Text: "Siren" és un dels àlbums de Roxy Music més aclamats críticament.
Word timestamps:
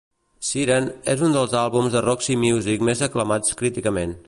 "Siren" 0.45 0.87
és 1.13 1.21
un 1.27 1.35
dels 1.35 1.53
àlbums 1.59 1.93
de 1.97 2.03
Roxy 2.07 2.39
Music 2.47 2.89
més 2.91 3.07
aclamats 3.09 3.61
críticament. 3.63 4.19